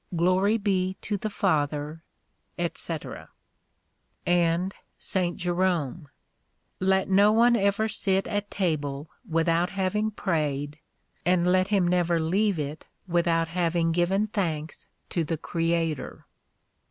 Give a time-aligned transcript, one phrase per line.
[0.15, 2.01] Glory be to the Father,
[2.57, 3.29] etc.
[3.81, 5.37] "* And St.
[5.37, 6.09] Jerome:
[6.79, 10.79] "Let no one ever sit at table without having prayed,
[11.23, 16.25] and let him never leave it without having given thanks to the Creator."